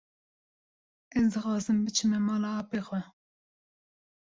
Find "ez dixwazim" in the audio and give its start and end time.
1.21-1.77